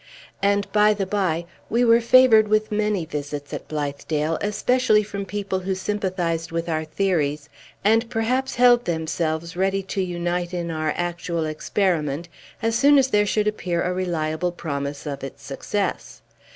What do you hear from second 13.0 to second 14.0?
there should appear a